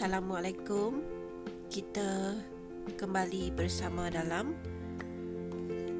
Assalamualaikum. 0.00 1.04
Kita 1.68 2.32
kembali 2.96 3.52
bersama 3.52 4.08
dalam 4.08 4.56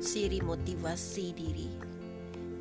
siri 0.01 0.41
motivasi 0.41 1.37
diri. 1.37 1.69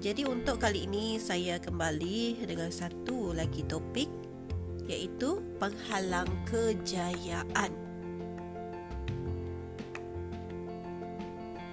Jadi 0.03 0.27
untuk 0.27 0.59
kali 0.59 0.83
ini 0.83 1.15
saya 1.15 1.55
kembali 1.55 2.43
dengan 2.43 2.67
satu 2.67 3.31
lagi 3.31 3.63
topik 3.63 4.11
iaitu 4.91 5.39
penghalang 5.63 6.27
kejayaan. 6.43 7.71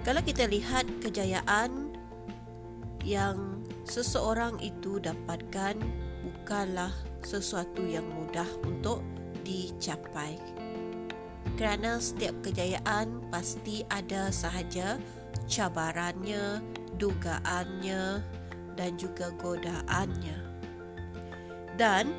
Kalau 0.07 0.23
kita 0.23 0.47
lihat 0.47 0.87
kejayaan 1.03 1.91
yang 3.03 3.67
seseorang 3.83 4.63
itu 4.63 5.03
dapatkan 5.03 5.75
bukanlah 6.23 6.95
sesuatu 7.27 7.83
yang 7.83 8.07
mudah 8.15 8.47
untuk 8.63 9.03
dicapai. 9.47 10.35
Kerana 11.55 12.03
setiap 12.03 12.35
kejayaan 12.43 13.31
pasti 13.31 13.87
ada 13.87 14.35
sahaja 14.35 14.99
cabarannya, 15.47 16.61
dugaannya 16.99 18.21
dan 18.75 18.91
juga 18.99 19.31
godaannya. 19.39 20.39
Dan 21.79 22.11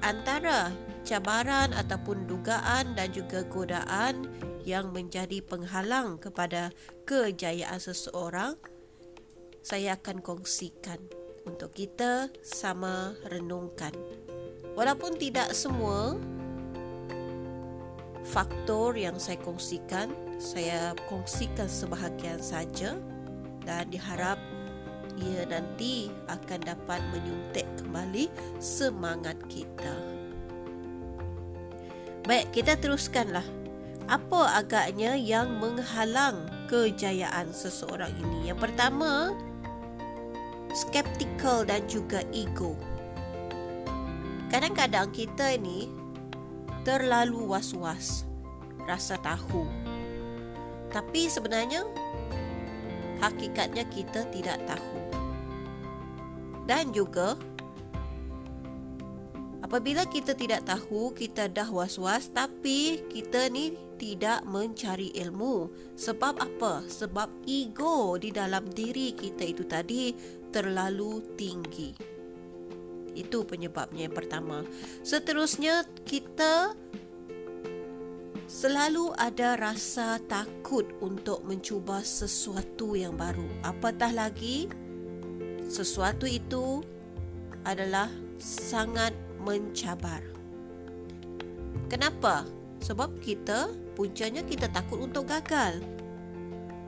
antara 0.00 0.70
cabaran 1.04 1.74
ataupun 1.74 2.30
dugaan 2.30 2.94
dan 2.94 3.10
juga 3.10 3.42
godaan 3.44 4.30
yang 4.64 4.94
menjadi 4.94 5.42
penghalang 5.42 6.20
kepada 6.22 6.70
kejayaan 7.08 7.80
seseorang 7.80 8.54
saya 9.60 9.96
akan 10.00 10.24
kongsikan 10.24 11.00
untuk 11.44 11.76
kita 11.76 12.32
sama 12.40 13.12
renungkan. 13.28 13.92
Walaupun 14.80 15.20
tidak 15.20 15.52
semua 15.52 16.16
faktor 18.24 18.96
yang 18.96 19.20
saya 19.20 19.36
kongsikan, 19.44 20.08
saya 20.40 20.96
kongsikan 21.04 21.68
sebahagian 21.68 22.40
saja 22.40 22.96
dan 23.68 23.84
diharap 23.92 24.40
ia 25.20 25.44
nanti 25.44 26.08
akan 26.32 26.64
dapat 26.64 26.96
menyuntik 27.12 27.68
kembali 27.76 28.32
semangat 28.56 29.36
kita. 29.52 29.92
Baik, 32.24 32.48
kita 32.48 32.80
teruskanlah. 32.80 33.44
Apa 34.08 34.64
agaknya 34.64 35.12
yang 35.12 35.60
menghalang 35.60 36.48
kejayaan 36.72 37.52
seseorang 37.52 38.16
ini? 38.16 38.48
Yang 38.48 38.64
pertama, 38.64 39.36
skeptical 40.72 41.68
dan 41.68 41.84
juga 41.84 42.24
ego. 42.32 42.72
Kadang-kadang 44.50 45.14
kita 45.14 45.54
ini 45.54 45.86
terlalu 46.82 47.54
was-was, 47.54 48.26
rasa 48.82 49.14
tahu. 49.22 49.62
Tapi 50.90 51.30
sebenarnya 51.30 51.86
hakikatnya 53.22 53.86
kita 53.86 54.26
tidak 54.34 54.58
tahu. 54.66 54.98
Dan 56.66 56.90
juga 56.90 57.38
apabila 59.62 60.02
kita 60.10 60.34
tidak 60.34 60.66
tahu, 60.66 61.14
kita 61.14 61.46
dah 61.46 61.70
was-was 61.70 62.34
tapi 62.34 63.06
kita 63.06 63.46
ni 63.54 63.78
tidak 64.02 64.42
mencari 64.50 65.14
ilmu. 65.14 65.70
Sebab 65.94 66.42
apa? 66.42 66.82
Sebab 66.90 67.46
ego 67.46 68.18
di 68.18 68.34
dalam 68.34 68.66
diri 68.66 69.14
kita 69.14 69.46
itu 69.46 69.62
tadi 69.62 70.10
terlalu 70.50 71.22
tinggi. 71.38 72.19
Itu 73.20 73.44
penyebabnya 73.44 74.08
yang 74.08 74.16
pertama. 74.16 74.64
Seterusnya 75.04 75.84
kita 76.08 76.72
selalu 78.50 79.14
ada 79.14 79.54
rasa 79.60 80.18
takut 80.26 80.88
untuk 81.04 81.44
mencuba 81.44 82.00
sesuatu 82.00 82.96
yang 82.96 83.14
baru. 83.14 83.46
Apatah 83.62 84.10
lagi 84.10 84.66
sesuatu 85.70 86.26
itu 86.26 86.82
adalah 87.62 88.10
sangat 88.40 89.12
mencabar. 89.38 90.24
Kenapa? 91.86 92.42
Sebab 92.80 93.20
kita 93.20 93.70
puncanya 93.94 94.42
kita 94.42 94.66
takut 94.72 94.98
untuk 94.98 95.28
gagal. 95.28 95.84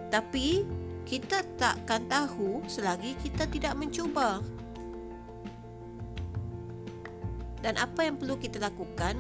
Tapi 0.09 0.67
kita 1.07 1.43
takkan 1.59 2.07
tahu 2.07 2.63
selagi 2.67 3.15
kita 3.23 3.47
tidak 3.51 3.75
mencuba. 3.79 4.43
Dan 7.63 7.79
apa 7.79 8.05
yang 8.05 8.19
perlu 8.19 8.37
kita 8.37 8.59
lakukan? 8.59 9.15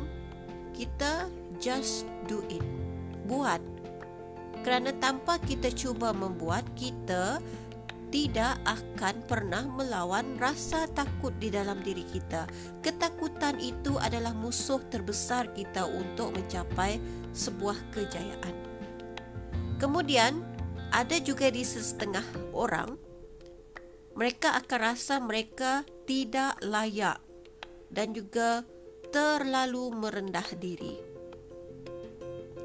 Kita 0.74 1.30
just 1.62 2.04
do 2.26 2.42
it. 2.50 2.62
Buat. 3.30 3.62
Kerana 4.66 4.94
tanpa 4.98 5.38
kita 5.42 5.70
cuba 5.74 6.10
membuat, 6.10 6.66
kita 6.74 7.38
tidak 8.12 8.60
akan 8.68 9.24
pernah 9.24 9.64
melawan 9.64 10.36
rasa 10.36 10.84
takut 10.92 11.32
di 11.40 11.48
dalam 11.48 11.80
diri 11.80 12.04
kita. 12.04 12.44
Ketakutan 12.84 13.56
itu 13.56 13.96
adalah 13.96 14.36
musuh 14.36 14.78
terbesar 14.92 15.48
kita 15.56 15.88
untuk 15.88 16.36
mencapai 16.36 17.00
sebuah 17.32 17.78
kejayaan. 17.96 18.54
Kemudian, 19.80 20.44
ada 20.92 21.16
juga 21.18 21.48
di 21.48 21.64
setengah 21.64 22.52
orang 22.52 23.00
mereka 24.12 24.52
akan 24.60 24.92
rasa 24.92 25.16
mereka 25.24 25.88
tidak 26.04 26.60
layak 26.60 27.16
dan 27.92 28.16
juga 28.16 28.64
terlalu 29.12 29.92
merendah 29.92 30.48
diri. 30.56 30.96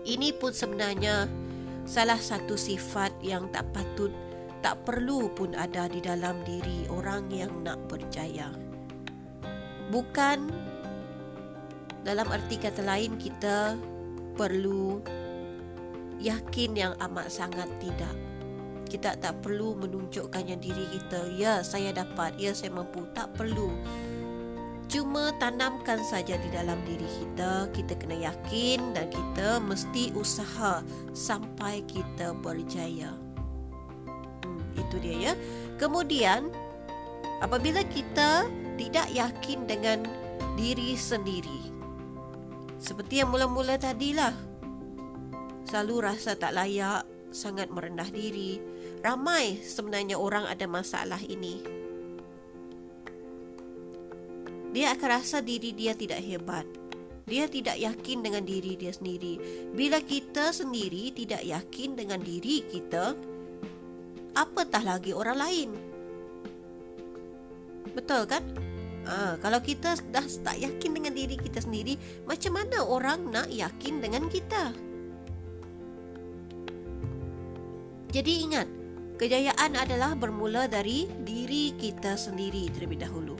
Ini 0.08 0.32
pun 0.40 0.56
sebenarnya 0.56 1.28
salah 1.84 2.20
satu 2.20 2.56
sifat 2.56 3.12
yang 3.20 3.52
tak 3.52 3.68
patut 3.76 4.12
tak 4.64 4.84
perlu 4.88 5.30
pun 5.32 5.54
ada 5.54 5.86
di 5.86 6.02
dalam 6.02 6.42
diri 6.42 6.90
orang 6.90 7.30
yang 7.30 7.52
nak 7.62 7.78
berjaya. 7.86 8.50
Bukan 9.94 10.50
dalam 12.02 12.28
arti 12.32 12.56
kata 12.58 12.82
lain 12.84 13.20
kita 13.20 13.76
perlu 14.36 15.04
yakin 16.18 16.72
yang 16.74 16.94
amat 17.04 17.30
sangat 17.30 17.70
tidak. 17.80 18.16
Kita 18.88 19.20
tak 19.20 19.44
perlu 19.44 19.76
menunjukkannya 19.76 20.56
diri 20.64 20.86
kita, 20.96 21.28
ya 21.36 21.60
saya 21.60 21.92
dapat, 21.92 22.40
ya 22.40 22.56
saya 22.56 22.72
mampu, 22.72 23.04
tak 23.12 23.36
perlu. 23.36 23.68
Cuma 24.88 25.36
tanamkan 25.36 26.00
saja 26.00 26.40
di 26.40 26.48
dalam 26.48 26.80
diri 26.88 27.04
kita, 27.04 27.68
kita 27.76 28.00
kena 28.00 28.32
yakin 28.32 28.96
dan 28.96 29.12
kita 29.12 29.60
mesti 29.60 30.16
usaha 30.16 30.80
sampai 31.12 31.84
kita 31.84 32.32
berjaya. 32.32 33.12
Hmm, 34.48 34.64
itu 34.80 34.96
dia 35.04 35.16
ya. 35.32 35.34
Kemudian, 35.76 36.48
apabila 37.44 37.84
kita 37.84 38.48
tidak 38.80 39.12
yakin 39.12 39.68
dengan 39.68 40.08
diri 40.56 40.96
sendiri, 40.96 41.68
seperti 42.80 43.20
yang 43.20 43.36
mula-mula 43.36 43.76
tadilah, 43.76 44.32
selalu 45.68 45.96
rasa 46.00 46.40
tak 46.40 46.56
layak, 46.56 47.04
sangat 47.36 47.68
merendah 47.68 48.08
diri. 48.08 48.64
Ramai 49.04 49.60
sebenarnya 49.60 50.16
orang 50.16 50.48
ada 50.48 50.64
masalah 50.64 51.20
ini. 51.28 51.77
Dia 54.76 54.94
akan 54.96 55.10
rasa 55.22 55.40
diri 55.40 55.72
dia 55.72 55.96
tidak 55.96 56.20
hebat. 56.24 56.68
Dia 57.28 57.44
tidak 57.52 57.76
yakin 57.76 58.24
dengan 58.24 58.48
diri 58.48 58.80
dia 58.80 58.96
sendiri. 58.96 59.36
Bila 59.76 60.00
kita 60.00 60.56
sendiri 60.56 61.12
tidak 61.12 61.44
yakin 61.44 62.00
dengan 62.00 62.24
diri 62.24 62.64
kita, 62.64 63.16
apatah 64.32 64.84
lagi 64.84 65.12
orang 65.12 65.38
lain. 65.38 65.70
Betul 67.92 68.24
kan? 68.30 68.44
Ha, 69.08 69.40
kalau 69.40 69.60
kita 69.64 69.96
dah 70.12 70.24
tak 70.24 70.56
yakin 70.60 70.92
dengan 71.00 71.12
diri 71.16 71.36
kita 71.36 71.64
sendiri, 71.64 72.00
macam 72.28 72.60
mana 72.60 72.84
orang 72.84 73.28
nak 73.28 73.48
yakin 73.52 74.04
dengan 74.04 74.28
kita? 74.32 74.72
Jadi 78.12 78.34
ingat, 78.48 78.68
kejayaan 79.20 79.76
adalah 79.76 80.16
bermula 80.16 80.68
dari 80.72 81.12
diri 81.28 81.76
kita 81.76 82.16
sendiri 82.16 82.72
terlebih 82.72 83.04
dahulu. 83.04 83.36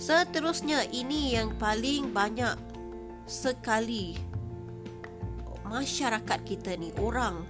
Seterusnya, 0.00 0.88
ini 0.96 1.36
yang 1.36 1.52
paling 1.60 2.08
banyak 2.08 2.56
sekali 3.28 4.16
masyarakat 5.68 6.40
kita 6.40 6.72
ni, 6.80 6.88
orang 6.96 7.44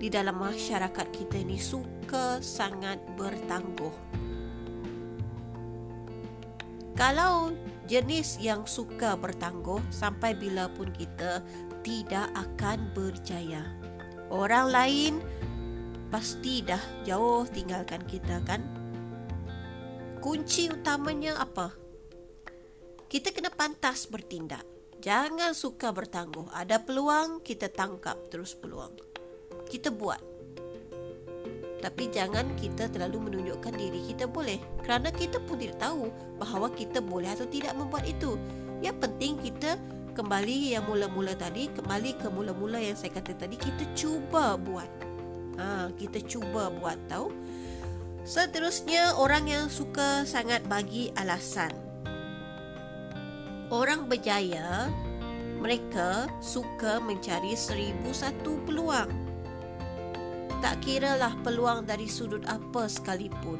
di 0.00 0.08
dalam 0.08 0.40
masyarakat 0.40 1.12
kita 1.12 1.44
ni 1.44 1.60
suka 1.60 2.40
sangat 2.40 2.96
bertangguh. 3.20 3.92
Kalau 6.96 7.52
jenis 7.84 8.40
yang 8.40 8.64
suka 8.64 9.12
bertangguh, 9.20 9.84
sampai 9.92 10.32
bila 10.32 10.72
pun 10.72 10.88
kita 10.88 11.44
tidak 11.84 12.32
akan 12.32 12.88
berjaya. 12.96 13.60
Orang 14.32 14.72
lain 14.72 15.20
pasti 16.08 16.64
dah 16.64 16.80
jauh 17.04 17.44
tinggalkan 17.44 18.00
kita 18.08 18.40
kan? 18.48 18.64
Kunci 20.22 20.70
utamanya 20.70 21.42
apa? 21.42 21.82
kita 23.12 23.28
kena 23.28 23.52
pantas 23.52 24.08
bertindak. 24.08 24.64
Jangan 25.04 25.52
suka 25.52 25.92
bertangguh. 25.92 26.48
Ada 26.48 26.80
peluang, 26.80 27.44
kita 27.44 27.68
tangkap 27.68 28.16
terus 28.32 28.56
peluang. 28.56 28.96
Kita 29.68 29.92
buat. 29.92 30.16
Tapi 31.84 32.08
jangan 32.08 32.56
kita 32.56 32.88
terlalu 32.88 33.28
menunjukkan 33.28 33.76
diri 33.76 34.00
kita 34.08 34.24
boleh. 34.32 34.56
Kerana 34.80 35.12
kita 35.12 35.44
pun 35.44 35.60
tidak 35.60 35.76
tahu 35.76 36.08
bahawa 36.40 36.72
kita 36.72 37.04
boleh 37.04 37.28
atau 37.36 37.44
tidak 37.44 37.76
membuat 37.76 38.08
itu. 38.08 38.40
Yang 38.80 38.96
penting 39.04 39.36
kita 39.44 39.76
kembali 40.16 40.72
yang 40.72 40.88
mula-mula 40.88 41.36
tadi, 41.36 41.68
kembali 41.68 42.16
ke 42.16 42.32
mula-mula 42.32 42.80
yang 42.80 42.96
saya 42.96 43.12
kata 43.12 43.36
tadi, 43.36 43.60
kita 43.60 43.92
cuba 43.92 44.56
buat. 44.56 44.88
Ha, 45.60 45.92
kita 46.00 46.24
cuba 46.24 46.72
buat 46.72 46.96
tahu. 47.12 47.28
Seterusnya, 48.22 49.18
orang 49.18 49.50
yang 49.50 49.66
suka 49.66 50.22
sangat 50.22 50.62
bagi 50.70 51.10
alasan. 51.18 51.74
Orang 53.66 54.06
berjaya, 54.06 54.86
mereka 55.58 56.30
suka 56.38 57.02
mencari 57.02 57.58
seribu 57.58 58.14
satu 58.14 58.62
peluang. 58.62 59.10
Tak 60.62 60.86
kiralah 60.86 61.34
peluang 61.42 61.82
dari 61.82 62.06
sudut 62.06 62.46
apa 62.46 62.86
sekalipun. 62.86 63.58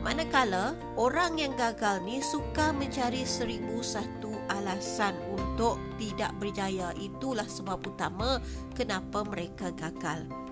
Manakala 0.00 0.76
orang 0.96 1.36
yang 1.36 1.52
gagal 1.52 2.00
ni 2.04 2.24
suka 2.24 2.72
mencari 2.72 3.28
seribu 3.28 3.84
satu 3.84 4.32
alasan 4.48 5.16
untuk 5.36 5.76
tidak 6.00 6.32
berjaya. 6.40 6.96
Itulah 6.96 7.48
sebab 7.48 7.84
utama 7.84 8.40
kenapa 8.72 9.20
mereka 9.24 9.68
gagal. 9.72 10.43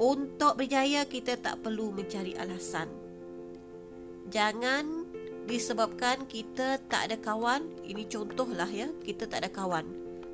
Untuk 0.00 0.56
berjaya 0.56 1.04
kita 1.04 1.36
tak 1.36 1.60
perlu 1.60 1.92
mencari 1.92 2.32
alasan. 2.32 2.88
Jangan 4.32 5.04
disebabkan 5.44 6.24
kita 6.24 6.80
tak 6.88 7.12
ada 7.12 7.20
kawan. 7.20 7.68
Ini 7.84 8.08
contohlah 8.08 8.64
ya 8.72 8.88
kita 9.04 9.28
tak 9.28 9.44
ada 9.44 9.52
kawan. 9.52 9.84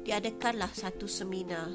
Diadakanlah 0.07 0.71
satu 0.71 1.11
seminar. 1.11 1.75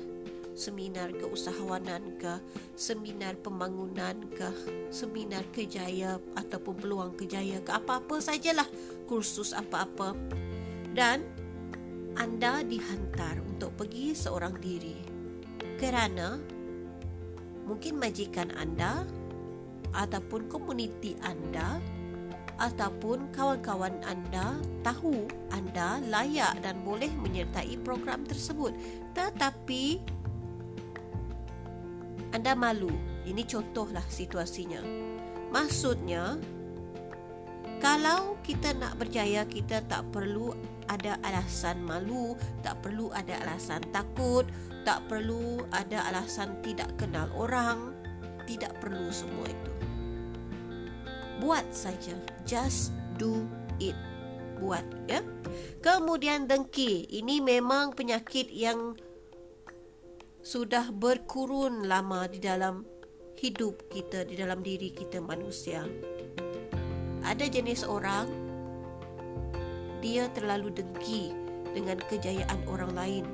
Seminar 0.56 1.12
keusahawanan 1.20 2.16
ke 2.16 2.40
seminar 2.80 3.36
pembangunan 3.36 4.24
ke 4.40 4.48
seminar 4.88 5.44
kejaya 5.52 6.16
ataupun 6.40 6.80
peluang 6.80 7.12
kejaya 7.20 7.60
ke 7.60 7.76
apa-apa 7.76 8.24
sajalah 8.24 8.72
kursus 9.04 9.52
apa-apa. 9.52 10.16
Dan 10.96 11.28
anda 12.16 12.64
dihantar 12.64 13.44
untuk 13.44 13.76
pergi 13.76 14.16
seorang 14.16 14.56
diri. 14.64 14.96
Kerana 15.76 16.61
mungkin 17.72 17.96
majikan 18.04 18.52
anda 18.60 19.08
ataupun 19.96 20.52
komuniti 20.52 21.16
anda 21.24 21.80
ataupun 22.60 23.32
kawan-kawan 23.32 23.96
anda 24.04 24.60
tahu 24.84 25.24
anda 25.56 26.04
layak 26.04 26.60
dan 26.60 26.84
boleh 26.84 27.08
menyertai 27.16 27.80
program 27.80 28.28
tersebut. 28.28 28.76
Tetapi 29.16 30.04
anda 32.36 32.52
malu. 32.60 32.92
Ini 33.24 33.48
contohlah 33.48 34.04
situasinya. 34.12 34.84
Maksudnya 35.56 36.36
kalau 37.80 38.36
kita 38.44 38.76
nak 38.78 39.00
berjaya 39.00 39.48
kita 39.48 39.82
tak 39.88 40.06
perlu 40.12 40.54
ada 40.92 41.16
alasan 41.24 41.80
malu 41.80 42.36
tak 42.60 42.84
perlu 42.84 43.08
ada 43.16 43.40
alasan 43.48 43.80
takut 43.96 44.44
tak 44.84 45.00
perlu 45.08 45.64
ada 45.72 46.04
alasan 46.12 46.60
tidak 46.60 46.92
kenal 47.00 47.32
orang 47.32 47.96
tidak 48.46 48.74
perlu 48.84 49.08
semua 49.14 49.48
itu. 49.48 49.72
Buat 51.42 51.66
saja. 51.74 52.14
Just 52.46 52.94
do 53.18 53.48
it. 53.82 53.98
Buat 54.62 54.86
ya. 55.10 55.24
Kemudian 55.82 56.46
dengki. 56.46 57.10
Ini 57.10 57.42
memang 57.42 57.98
penyakit 57.98 58.52
yang 58.52 58.94
sudah 60.42 60.90
berkurun 60.90 61.86
lama 61.86 62.26
di 62.30 62.42
dalam 62.42 62.86
hidup 63.38 63.90
kita 63.90 64.26
di 64.26 64.38
dalam 64.38 64.62
diri 64.62 64.94
kita 64.94 65.18
manusia. 65.22 65.86
Ada 67.22 67.46
jenis 67.50 67.86
orang 67.86 68.30
dia 70.02 70.28
terlalu 70.34 70.74
dengki 70.74 71.32
dengan 71.72 72.02
kejayaan 72.10 72.60
orang 72.68 72.92
lain 72.92 73.26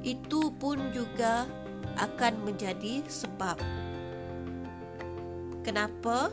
itu 0.00 0.48
pun 0.56 0.80
juga 0.96 1.44
akan 2.00 2.48
menjadi 2.48 3.04
sebab 3.04 3.60
kenapa 5.60 6.32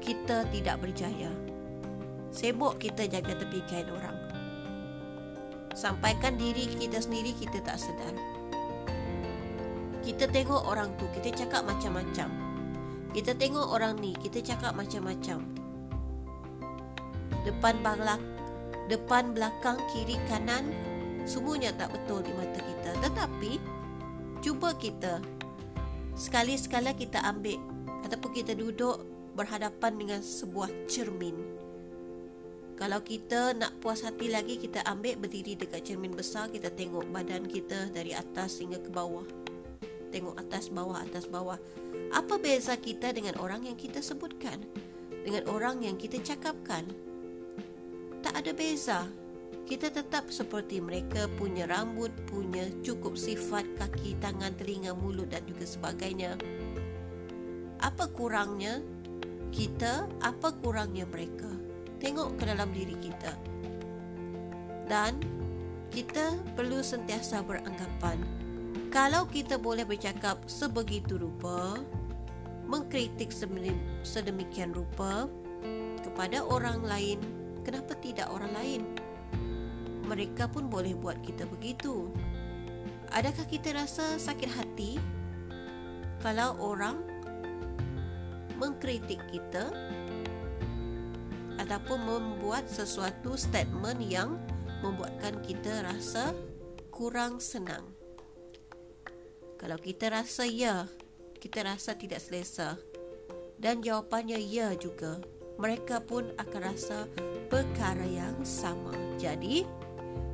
kita 0.00 0.48
tidak 0.48 0.80
berjaya. 0.80 1.28
Sibuk 2.32 2.80
kita 2.80 3.04
jaga 3.04 3.36
tepi 3.36 3.60
kain 3.68 3.86
orang. 3.92 4.16
Sampaikan 5.76 6.40
diri 6.40 6.66
kita 6.80 6.98
sendiri 7.04 7.36
kita 7.36 7.60
tak 7.62 7.78
sedar. 7.78 8.14
Kita 10.00 10.26
tengok 10.26 10.66
orang 10.66 10.96
tu, 10.96 11.04
kita 11.12 11.44
cakap 11.44 11.68
macam-macam. 11.68 12.32
Kita 13.12 13.36
tengok 13.36 13.66
orang 13.70 14.00
ni, 14.00 14.16
kita 14.16 14.40
cakap 14.40 14.72
macam-macam. 14.72 15.44
Depan 17.40 17.80
balak, 17.80 18.20
depan 18.92 19.32
belakang, 19.32 19.80
kiri 19.94 20.20
kanan, 20.28 20.68
semuanya 21.24 21.72
tak 21.72 21.94
betul 21.96 22.20
di 22.20 22.32
mata 22.36 22.60
kita. 22.60 22.90
Tetapi 23.00 23.52
cuba 24.44 24.76
kita 24.76 25.24
sekali-sekala 26.16 26.92
kita 26.92 27.22
ambil 27.24 27.56
ataupun 28.04 28.30
kita 28.36 28.52
duduk 28.52 29.00
berhadapan 29.32 29.96
dengan 29.96 30.20
sebuah 30.20 30.68
cermin. 30.90 31.36
Kalau 32.80 33.04
kita 33.04 33.52
nak 33.60 33.76
puas 33.84 34.00
hati 34.00 34.32
lagi, 34.32 34.56
kita 34.56 34.80
ambil 34.88 35.20
berdiri 35.20 35.52
dekat 35.52 35.84
cermin 35.84 36.16
besar, 36.16 36.48
kita 36.48 36.72
tengok 36.72 37.12
badan 37.12 37.44
kita 37.44 37.92
dari 37.92 38.16
atas 38.16 38.56
hingga 38.56 38.80
ke 38.80 38.88
bawah. 38.88 39.24
Tengok 40.08 40.40
atas 40.40 40.72
bawah, 40.72 40.96
atas 40.96 41.28
bawah. 41.28 41.60
Apa 42.10 42.40
beza 42.40 42.80
kita 42.80 43.12
dengan 43.12 43.36
orang 43.36 43.68
yang 43.68 43.76
kita 43.76 44.00
sebutkan? 44.00 44.64
Dengan 45.22 45.44
orang 45.52 45.84
yang 45.84 46.00
kita 46.00 46.24
cakapkan? 46.24 46.88
Tak 48.20 48.34
ada 48.36 48.52
beza. 48.52 49.00
Kita 49.64 49.86
tetap 49.88 50.28
seperti 50.34 50.82
mereka 50.82 51.30
punya 51.38 51.64
rambut, 51.64 52.10
punya 52.26 52.66
cukup 52.82 53.14
sifat 53.14 53.64
kaki, 53.78 54.18
tangan, 54.18 54.52
telinga, 54.58 54.92
mulut 54.92 55.30
dan 55.30 55.46
juga 55.46 55.62
sebagainya. 55.62 56.34
Apa 57.80 58.10
kurangnya 58.10 58.82
kita 59.50 60.06
apa 60.22 60.54
kurangnya 60.62 61.02
mereka 61.10 61.50
tengok 61.98 62.38
ke 62.38 62.44
dalam 62.46 62.70
diri 62.70 62.94
kita 63.02 63.34
dan 64.86 65.18
kita 65.90 66.38
perlu 66.54 66.78
sentiasa 66.86 67.42
beranggapan 67.42 68.22
kalau 68.94 69.26
kita 69.26 69.58
boleh 69.58 69.82
bercakap 69.82 70.38
sebegitu 70.46 71.18
rupa 71.18 71.82
mengkritik 72.70 73.34
sedemikian 74.06 74.70
rupa 74.70 75.26
kepada 76.06 76.46
orang 76.46 76.86
lain 76.86 77.18
kenapa 77.70 77.94
tidak 78.02 78.26
orang 78.34 78.50
lain? 78.50 78.82
Mereka 80.10 80.50
pun 80.50 80.66
boleh 80.66 80.90
buat 80.98 81.22
kita 81.22 81.46
begitu. 81.46 82.10
Adakah 83.14 83.46
kita 83.46 83.70
rasa 83.78 84.18
sakit 84.18 84.50
hati 84.50 84.98
kalau 86.18 86.58
orang 86.58 86.98
mengkritik 88.58 89.22
kita 89.30 89.70
ataupun 91.62 92.02
membuat 92.02 92.66
sesuatu 92.66 93.38
statement 93.38 94.02
yang 94.02 94.34
membuatkan 94.82 95.38
kita 95.46 95.86
rasa 95.86 96.34
kurang 96.90 97.38
senang. 97.38 97.86
Kalau 99.62 99.78
kita 99.78 100.10
rasa 100.10 100.42
ya, 100.42 100.90
kita 101.38 101.62
rasa 101.62 101.94
tidak 101.94 102.18
selesa. 102.18 102.82
Dan 103.60 103.84
jawapannya 103.84 104.40
ya 104.40 104.72
juga, 104.74 105.20
mereka 105.60 106.00
pun 106.00 106.32
akan 106.40 106.60
rasa 106.72 107.04
perkara 107.52 108.08
yang 108.08 108.34
sama. 108.42 108.96
Jadi, 109.20 109.68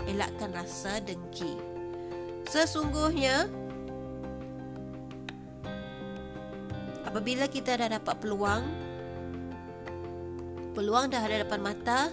elakkan 0.06 0.54
rasa 0.54 1.02
dengki. 1.02 1.58
Sesungguhnya, 2.46 3.50
apabila 7.16 7.50
kita 7.50 7.80
dah 7.80 7.96
dapat 7.96 8.14
peluang 8.20 8.64
peluang 10.76 11.08
dah 11.08 11.24
ada 11.24 11.40
depan 11.40 11.64
mata 11.64 12.12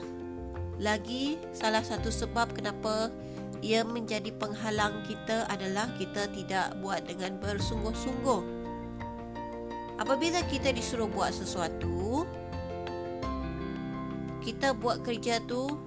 lagi 0.80 1.36
salah 1.52 1.84
satu 1.84 2.08
sebab 2.08 2.56
kenapa 2.56 3.12
ia 3.60 3.84
menjadi 3.84 4.32
penghalang 4.32 5.04
kita 5.04 5.44
adalah 5.52 5.92
kita 6.00 6.32
tidak 6.32 6.72
buat 6.80 7.04
dengan 7.04 7.36
bersungguh-sungguh 7.44 8.42
apabila 10.00 10.40
kita 10.48 10.72
disuruh 10.72 11.12
buat 11.12 11.36
sesuatu 11.36 12.24
kita 14.44 14.76
buat 14.76 15.00
kerja 15.08 15.40
tu 15.48 15.80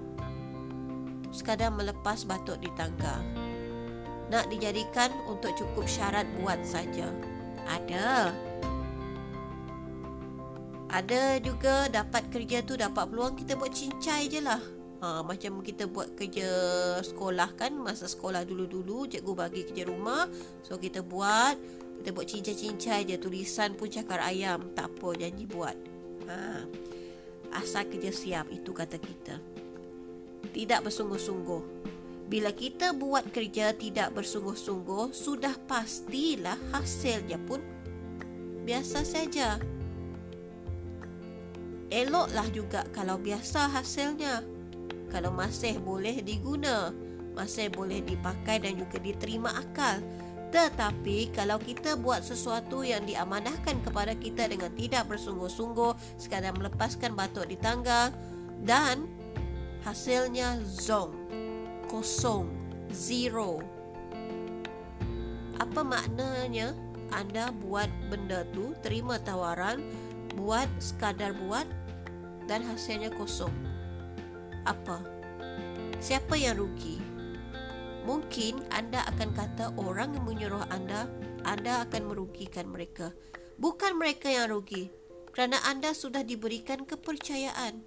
sekadar 1.29 1.69
melepas 1.69 2.25
batuk 2.25 2.57
di 2.57 2.73
tangga. 2.73 3.21
Nak 4.27 4.49
dijadikan 4.51 5.13
untuk 5.29 5.53
cukup 5.55 5.85
syarat 5.85 6.25
buat 6.41 6.59
saja. 6.65 7.13
Ada. 7.69 8.33
Ada 10.87 11.37
juga 11.43 11.87
dapat 11.93 12.33
kerja 12.33 12.65
tu 12.65 12.73
dapat 12.79 13.05
peluang 13.07 13.37
kita 13.37 13.53
buat 13.53 13.71
cincai 13.71 14.25
je 14.27 14.41
lah. 14.41 14.59
Ha, 14.97 15.21
macam 15.21 15.61
kita 15.61 15.85
buat 15.85 16.17
kerja 16.17 16.49
sekolah 17.05 17.53
kan 17.53 17.69
masa 17.77 18.09
sekolah 18.09 18.41
dulu-dulu 18.41 19.05
cikgu 19.05 19.33
bagi 19.37 19.61
kerja 19.69 19.85
rumah 19.85 20.25
so 20.65 20.81
kita 20.81 21.05
buat 21.05 21.53
kita 22.01 22.09
buat 22.17 22.25
cincai-cincai 22.25 23.05
je 23.05 23.21
tulisan 23.21 23.77
pun 23.77 23.93
cakar 23.93 24.17
ayam 24.25 24.73
tak 24.73 24.89
apa 24.89 25.13
janji 25.21 25.45
buat. 25.45 25.77
Ha, 26.25 26.65
asal 27.53 27.87
kerja 27.87 28.11
siap 28.11 28.51
itu 28.51 28.71
kata 28.73 28.97
kita. 28.99 29.39
Tidak 30.51 30.79
bersungguh-sungguh. 30.83 31.63
Bila 32.27 32.51
kita 32.51 32.91
buat 32.91 33.31
kerja 33.31 33.71
tidak 33.71 34.11
bersungguh-sungguh 34.11 35.15
sudah 35.15 35.55
pastilah 35.67 36.59
hasilnya 36.75 37.39
pun 37.47 37.63
biasa 38.67 39.07
saja. 39.07 39.55
Eloklah 41.87 42.47
juga 42.51 42.83
kalau 42.91 43.15
biasa 43.15 43.71
hasilnya. 43.71 44.43
Kalau 45.07 45.31
masih 45.31 45.79
boleh 45.79 46.19
diguna, 46.19 46.91
masih 47.31 47.71
boleh 47.71 48.03
dipakai 48.03 48.59
dan 48.59 48.75
juga 48.75 48.99
diterima 48.99 49.55
akal. 49.55 50.03
Tetapi 50.47 51.35
kalau 51.35 51.59
kita 51.59 51.99
buat 51.99 52.23
sesuatu 52.23 52.81
yang 52.81 53.03
diamanahkan 53.03 53.83
kepada 53.83 54.15
kita 54.15 54.47
dengan 54.47 54.71
tidak 54.73 55.11
bersungguh-sungguh, 55.11 56.19
sekadar 56.19 56.55
melepaskan 56.55 57.13
batuk 57.13 57.51
di 57.51 57.59
tangga 57.59 58.15
dan 58.63 59.05
hasilnya 59.83 60.63
zong, 60.63 61.11
kosong, 61.91 62.47
zero. 62.95 63.59
Apa 65.59 65.83
maknanya 65.83 66.71
anda 67.11 67.51
buat 67.51 67.91
benda 68.07 68.47
tu, 68.55 68.71
terima 68.79 69.19
tawaran, 69.19 69.83
buat 70.39 70.69
sekadar 70.79 71.35
buat 71.35 71.67
dan 72.47 72.63
hasilnya 72.63 73.11
kosong? 73.19 73.51
apa? 74.67 74.99
Siapa 76.03 76.35
yang 76.35 76.59
rugi? 76.59 76.99
Mungkin 78.07 78.63
anda 78.71 79.03
akan 79.03 79.35
kata 79.35 79.75
orang 79.75 80.15
yang 80.15 80.23
menyuruh 80.23 80.63
anda, 80.71 81.11
anda 81.43 81.83
akan 81.83 82.07
merugikan 82.07 82.71
mereka. 82.71 83.11
Bukan 83.59 83.99
mereka 83.99 84.31
yang 84.31 84.47
rugi, 84.47 84.87
kerana 85.35 85.59
anda 85.67 85.91
sudah 85.91 86.23
diberikan 86.23 86.87
kepercayaan. 86.87 87.83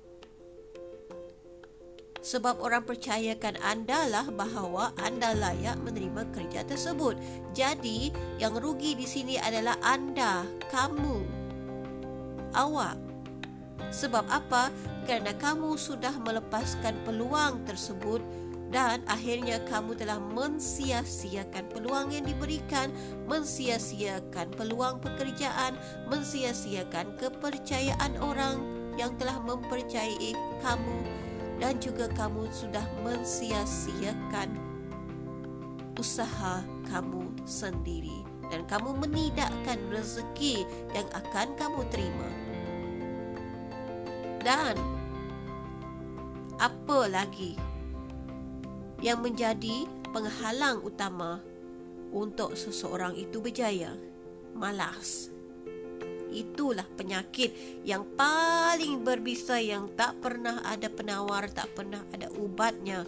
Sebab 2.20 2.60
orang 2.60 2.84
percayakan 2.84 3.56
anda 3.64 4.04
lah 4.12 4.28
bahawa 4.28 4.92
anda 5.00 5.32
layak 5.32 5.80
menerima 5.80 6.28
kerja 6.36 6.68
tersebut. 6.68 7.16
Jadi, 7.56 8.12
yang 8.36 8.60
rugi 8.60 8.92
di 8.92 9.08
sini 9.08 9.40
adalah 9.40 9.80
anda, 9.80 10.44
kamu, 10.68 11.24
awak. 12.52 13.00
Sebab 13.88 14.28
apa? 14.28 14.68
kerana 15.10 15.34
kamu 15.34 15.74
sudah 15.74 16.12
melepaskan 16.22 16.94
peluang 17.02 17.66
tersebut 17.66 18.22
dan 18.70 19.02
akhirnya 19.10 19.58
kamu 19.66 19.98
telah 19.98 20.22
mensia-siakan 20.22 21.66
peluang 21.74 22.14
yang 22.14 22.22
diberikan, 22.22 22.94
mensia-siakan 23.26 24.54
peluang 24.54 25.02
pekerjaan, 25.02 25.74
mensia-siakan 26.06 27.18
kepercayaan 27.18 28.14
orang 28.22 28.62
yang 28.94 29.10
telah 29.18 29.42
mempercayai 29.42 30.38
kamu 30.62 30.98
dan 31.58 31.82
juga 31.82 32.06
kamu 32.14 32.46
sudah 32.54 32.86
mensia-siakan 33.02 34.54
usaha 35.98 36.62
kamu 36.88 37.26
sendiri 37.44 38.22
dan 38.54 38.62
kamu 38.70 38.96
menidakkan 39.02 39.78
rezeki 39.90 40.62
yang 40.94 41.06
akan 41.10 41.58
kamu 41.58 41.82
terima. 41.90 42.30
Dan 44.40 44.78
apa 46.56 47.00
lagi 47.10 47.69
yang 49.00 49.24
menjadi 49.24 49.88
penghalang 50.12 50.84
utama 50.84 51.40
untuk 52.12 52.56
seseorang 52.56 53.16
itu 53.16 53.40
berjaya? 53.40 53.96
Malas. 54.52 55.32
Itulah 56.30 56.86
penyakit 56.94 57.82
yang 57.82 58.06
paling 58.14 59.02
berbisa 59.02 59.58
yang 59.58 59.90
tak 59.98 60.14
pernah 60.22 60.62
ada 60.62 60.86
penawar, 60.86 61.50
tak 61.50 61.74
pernah 61.74 62.06
ada 62.14 62.30
ubatnya. 62.38 63.02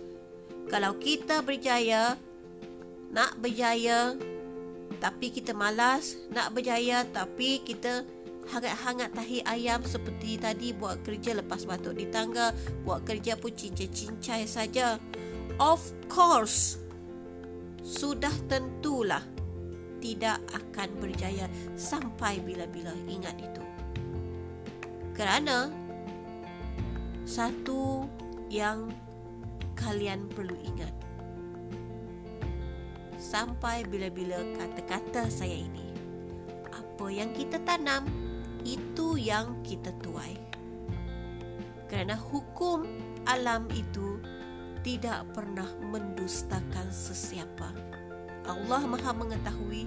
Kalau 0.67 0.99
kita 0.99 1.45
berjaya, 1.47 2.19
nak 3.15 3.39
berjaya, 3.39 4.19
tapi 4.99 5.31
kita 5.31 5.55
malas, 5.55 6.19
nak 6.31 6.55
berjaya 6.55 7.03
tapi 7.07 7.63
kita 7.63 8.07
hangat-hangat 8.51 9.15
tahi 9.15 9.39
ayam 9.47 9.83
seperti 9.87 10.39
tadi 10.39 10.75
buat 10.75 11.03
kerja 11.07 11.39
lepas 11.39 11.63
batuk 11.67 11.95
di 11.95 12.11
tangga, 12.11 12.51
buat 12.83 13.07
kerja 13.07 13.39
pun 13.39 13.55
cincai-cincai 13.55 14.47
saja. 14.51 14.99
Of 15.63 15.95
course, 16.11 16.75
sudah 17.87 18.35
tentulah 18.51 19.23
tidak 20.03 20.43
akan 20.51 20.91
berjaya 20.99 21.47
sampai 21.79 22.43
bila-bila 22.43 22.91
ingat 23.07 23.39
itu. 23.39 23.63
Kerana 25.15 25.71
satu 27.23 28.11
yang 28.51 28.91
kalian 29.79 30.27
perlu 30.35 30.59
ingat. 30.67 30.91
Sampai 33.23 33.87
bila-bila 33.87 34.43
kata-kata 34.59 35.31
saya 35.31 35.63
ini. 35.63 35.95
Apa 36.75 37.07
yang 37.07 37.31
kita 37.31 37.63
tanam, 37.63 38.11
itu 38.67 39.15
yang 39.15 39.63
kita 39.63 39.95
tuai. 40.03 40.35
Kerana 41.87 42.19
hukum 42.19 42.83
alam 43.31 43.71
itu 43.71 44.19
tidak 44.83 45.27
pernah 45.35 45.67
mendustakan 45.81 46.91
sesiapa. 46.91 47.71
Allah 48.47 48.83
Maha 48.87 49.15
mengetahui, 49.15 49.87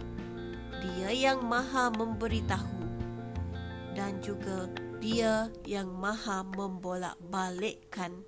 Dia 0.81 1.11
yang 1.11 1.43
Maha 1.43 1.91
memberitahu 1.91 2.79
dan 3.95 4.19
juga 4.23 4.71
Dia 5.03 5.51
yang 5.67 5.91
Maha 5.91 6.47
membolak-balikkan 6.55 8.23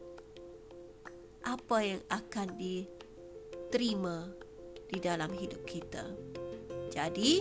apa 1.47 1.77
yang 1.79 2.03
akan 2.12 2.59
diterima 2.59 4.27
di 4.91 5.00
dalam 5.00 5.31
hidup 5.31 5.63
kita. 5.63 6.03
Jadi, 6.91 7.39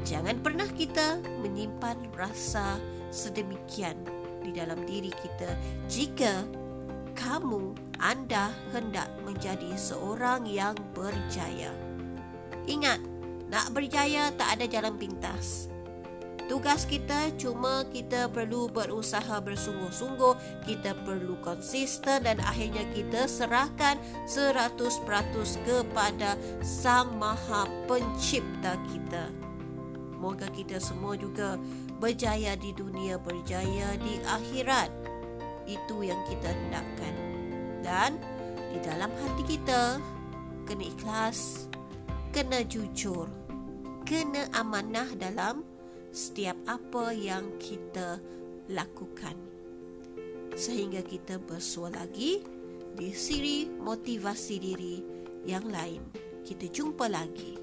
Jangan 0.00 0.40
pernah 0.40 0.66
kita 0.66 1.20
menyimpan 1.44 2.16
rasa 2.16 2.80
sedemikian 3.12 4.00
di 4.40 4.50
dalam 4.50 4.80
diri 4.88 5.12
kita 5.12 5.52
jika 5.92 6.40
kamu 7.12 7.74
anda 8.00 8.54
hendak 8.72 9.10
menjadi 9.22 9.76
seorang 9.76 10.48
yang 10.48 10.74
berjaya. 10.96 11.70
Ingat, 12.66 13.02
nak 13.50 13.74
berjaya 13.74 14.30
tak 14.34 14.58
ada 14.58 14.64
jalan 14.70 14.94
pintas. 14.96 15.70
Tugas 16.50 16.82
kita 16.82 17.30
cuma 17.38 17.86
kita 17.94 18.26
perlu 18.26 18.66
berusaha 18.66 19.38
bersungguh-sungguh, 19.38 20.66
kita 20.66 20.98
perlu 21.06 21.38
konsisten 21.46 22.26
dan 22.26 22.42
akhirnya 22.42 22.82
kita 22.90 23.30
serahkan 23.30 23.94
100% 24.26 25.06
kepada 25.62 26.34
Sang 26.58 27.14
Maha 27.22 27.70
Pencipta 27.86 28.74
kita. 28.90 29.30
Semoga 30.10 30.50
kita 30.50 30.82
semua 30.82 31.14
juga 31.14 31.54
berjaya 32.02 32.58
di 32.58 32.74
dunia, 32.74 33.14
berjaya 33.22 33.94
di 34.02 34.18
akhirat. 34.26 34.99
Itu 35.70 36.02
yang 36.02 36.18
kita 36.26 36.50
hendakkan. 36.50 37.14
Dan 37.78 38.18
di 38.74 38.82
dalam 38.82 39.14
hati 39.22 39.46
kita, 39.46 40.02
kena 40.66 40.82
ikhlas, 40.82 41.70
kena 42.34 42.66
jujur, 42.66 43.30
kena 44.02 44.50
amanah 44.58 45.06
dalam 45.14 45.62
setiap 46.10 46.58
apa 46.66 47.14
yang 47.14 47.54
kita 47.62 48.18
lakukan. 48.66 49.38
Sehingga 50.58 51.06
kita 51.06 51.38
bersua 51.38 51.94
lagi 51.94 52.42
di 52.98 53.14
siri 53.14 53.70
motivasi 53.70 54.54
diri 54.58 54.96
yang 55.46 55.70
lain. 55.70 56.02
Kita 56.42 56.66
jumpa 56.66 57.06
lagi. 57.06 57.59